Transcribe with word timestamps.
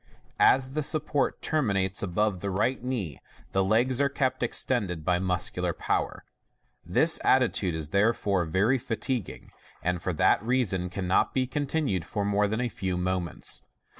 As 0.39 0.71
the 0.73 0.81
support 0.81 1.43
terminates 1.43 2.01
above 2.01 2.41
the 2.41 2.49
right 2.49 2.83
knee, 2.83 3.19
the 3.51 3.63
legs 3.63 4.01
are 4.01 4.09
kept 4.09 4.41
extended 4.41 5.05
by 5.05 5.19
muscular 5.19 5.73
power. 5.73 6.25
This 6.83 7.19
attitude 7.23 7.75
is 7.75 7.89
therefore 7.91 8.45
very 8.45 8.79
fatiguing, 8.79 9.51
and 9.83 10.01
for 10.01 10.11
that 10.13 10.41
reason 10.41 10.89
cannot 10.89 11.35
be 11.35 11.45
continued 11.45 12.03
more 12.15 12.47
than 12.47 12.61
a 12.61 12.67
few 12.67 12.97
moments. 12.97 13.61